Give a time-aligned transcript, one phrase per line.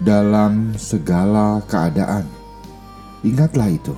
[0.00, 2.24] dalam segala keadaan.
[3.20, 3.92] Ingatlah itu.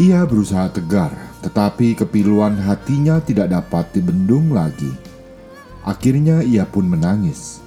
[0.00, 1.12] Ia berusaha tegar,
[1.44, 4.88] tetapi kepiluan hatinya tidak dapat dibendung lagi.
[5.84, 7.60] Akhirnya ia pun menangis.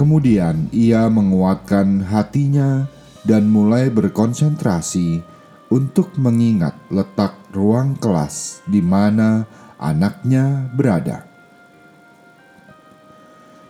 [0.00, 2.88] Kemudian ia menguatkan hatinya
[3.28, 5.20] dan mulai berkonsentrasi
[5.68, 9.44] untuk mengingat letak ruang kelas di mana
[9.78, 11.24] anaknya berada.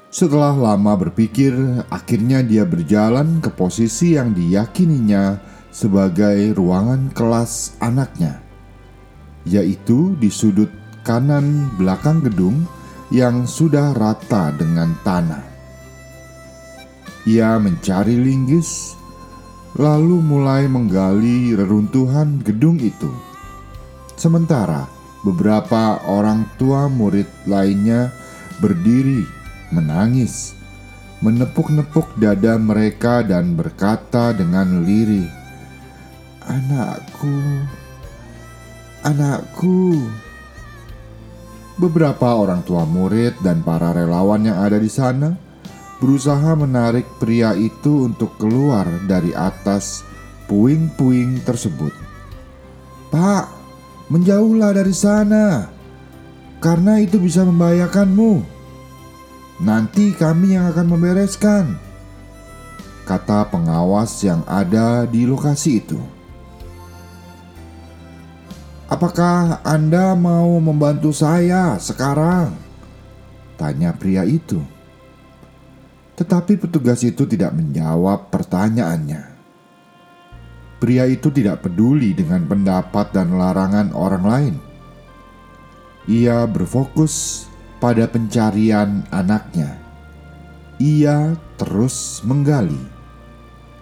[0.08, 1.52] Setelah lama berpikir,
[1.92, 5.36] akhirnya dia berjalan ke posisi yang diyakininya
[5.68, 8.40] sebagai ruangan kelas anaknya,
[9.44, 10.72] yaitu di sudut
[11.04, 12.64] kanan belakang gedung
[13.12, 15.44] yang sudah rata dengan tanah.
[17.28, 18.96] Ia mencari linggis,
[19.76, 23.12] lalu mulai menggali reruntuhan gedung itu.
[24.16, 28.14] Sementara beberapa orang tua murid lainnya
[28.62, 29.26] berdiri
[29.74, 30.54] menangis,
[31.20, 35.28] menepuk-nepuk dada mereka dan berkata dengan lirih,
[36.46, 37.36] "Anakku,
[39.02, 40.06] anakku."
[41.78, 45.30] Beberapa orang tua murid dan para relawan yang ada di sana
[46.02, 50.02] berusaha menarik pria itu untuk keluar dari atas
[50.50, 51.94] puing-puing tersebut.
[53.14, 53.57] "Pak,
[54.08, 55.68] menjauhlah dari sana,
[56.60, 58.58] karena itu bisa membahayakanmu."
[59.58, 61.74] Nanti kami yang akan membereskan,
[63.08, 65.98] kata pengawas yang ada di lokasi itu.
[68.88, 72.56] Apakah Anda mau membantu saya sekarang?
[73.60, 74.64] Tanya pria itu.
[76.16, 79.27] Tetapi petugas itu tidak menjawab pertanyaannya.
[80.78, 84.54] Pria itu tidak peduli dengan pendapat dan larangan orang lain.
[86.06, 87.46] Ia berfokus
[87.82, 89.74] pada pencarian anaknya.
[90.78, 92.78] Ia terus menggali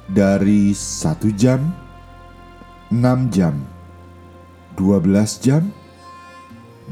[0.08, 1.68] dari satu jam,
[2.88, 3.60] enam jam,
[4.72, 5.68] dua belas jam,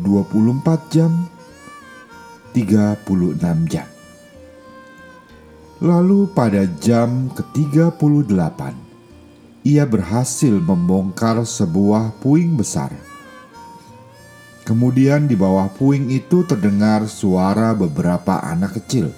[0.04, 1.24] dua puluh empat jam,
[2.52, 3.88] tiga puluh enam jam.
[5.80, 8.60] Lalu pada jam ke-38,
[9.64, 12.92] ia berhasil membongkar sebuah puing besar
[14.64, 19.12] Kemudian di bawah puing itu terdengar suara beberapa anak kecil.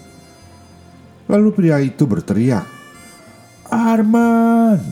[1.30, 2.66] Lalu pria itu berteriak,
[3.70, 4.82] "Arman!"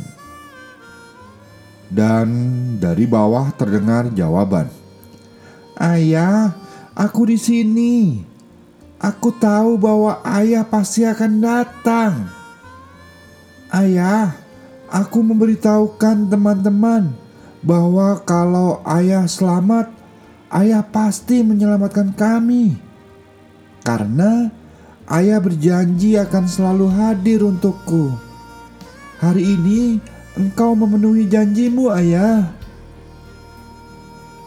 [1.91, 2.29] Dan
[2.79, 4.70] dari bawah terdengar jawaban,
[5.75, 6.55] "Ayah,
[6.94, 8.23] aku di sini.
[9.02, 12.31] Aku tahu bahwa ayah pasti akan datang."
[13.75, 14.38] Ayah,
[14.94, 17.11] aku memberitahukan teman-teman
[17.67, 19.91] bahwa kalau ayah selamat,
[20.55, 22.79] Ayah pasti menyelamatkan kami,
[23.82, 24.55] karena
[25.11, 28.14] Ayah berjanji akan selalu hadir untukku.
[29.19, 29.99] Hari ini
[30.38, 32.55] engkau memenuhi janjimu, Ayah.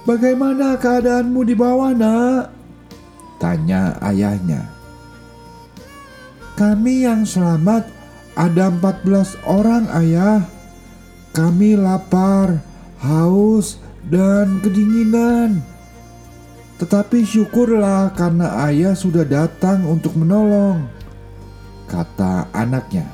[0.08, 2.56] Bagaimana keadaanmu di bawah, Nak?
[3.38, 4.66] Tanya ayahnya.
[6.56, 7.97] Kami yang selamat
[8.38, 10.46] ada 14 orang, Ayah.
[11.34, 12.62] Kami lapar,
[13.02, 15.62] haus, dan kedinginan.
[16.78, 20.86] Tetapi syukurlah karena ayah sudah datang untuk menolong,
[21.90, 23.10] kata anaknya.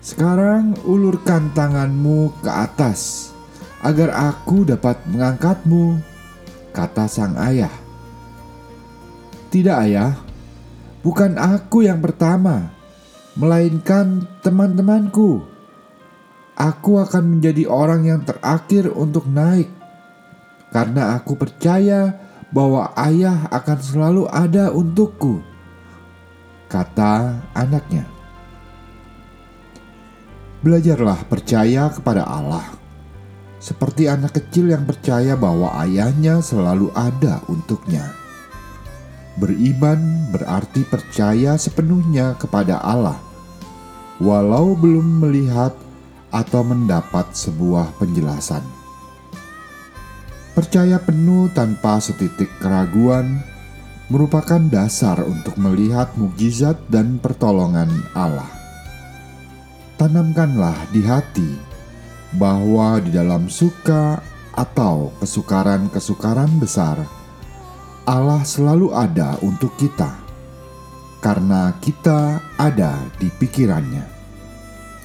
[0.00, 3.32] Sekarang ulurkan tanganmu ke atas,
[3.84, 6.00] agar aku dapat mengangkatmu,
[6.72, 7.72] kata sang ayah.
[9.52, 10.16] Tidak, ayah,
[11.04, 12.75] bukan aku yang pertama,
[13.36, 15.44] melainkan teman-temanku.
[16.56, 19.68] Aku akan menjadi orang yang terakhir untuk naik
[20.72, 22.16] karena aku percaya
[22.50, 25.40] bahwa ayah akan selalu ada untukku,
[26.68, 28.04] kata anaknya.
[30.60, 32.64] Belajarlah percaya kepada Allah,
[33.56, 38.12] seperti anak kecil yang percaya bahwa ayahnya selalu ada untuknya.
[39.36, 43.20] Beriman berarti percaya sepenuhnya kepada Allah,
[44.20, 45.76] walau belum melihat
[46.32, 48.64] atau mendapat sebuah penjelasan.
[50.56, 53.44] Percaya penuh tanpa setitik keraguan
[54.08, 58.48] merupakan dasar untuk melihat mukjizat dan pertolongan Allah.
[60.00, 61.50] Tanamkanlah di hati
[62.36, 64.20] bahwa di dalam suka
[64.56, 67.04] atau kesukaran-kesukaran besar,
[68.08, 70.25] Allah selalu ada untuk kita
[71.26, 74.06] karena kita ada di pikirannya.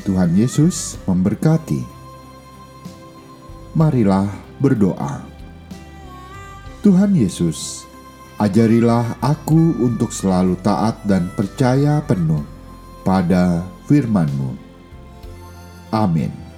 [0.06, 1.82] Tuhan Yesus memberkati.
[3.74, 4.30] Marilah
[4.62, 5.26] berdoa.
[6.86, 7.90] Tuhan Yesus,
[8.38, 12.46] ajarilah aku untuk selalu taat dan percaya penuh
[13.02, 14.54] pada firman-Mu.
[15.90, 16.51] Amin.